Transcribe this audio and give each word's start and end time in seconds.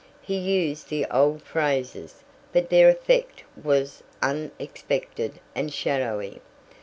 He 0.23 0.35
used 0.35 0.89
the 0.89 1.05
old 1.11 1.43
phrases, 1.43 2.23
but 2.51 2.71
their 2.71 2.89
effect 2.89 3.43
was 3.55 4.01
unexpected 4.19 5.39
and 5.53 5.71
shadowy. 5.71 6.41